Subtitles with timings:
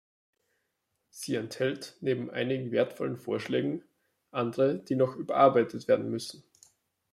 [1.11, 3.83] Sie enthält neben einigen wertvollen Vorschlägen
[4.31, 6.43] andere, die noch überarbeitet werden müssen.